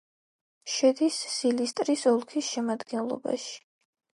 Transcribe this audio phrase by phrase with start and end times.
[0.75, 3.57] შედის სილისტრის ოლქის შემადგენლობაში.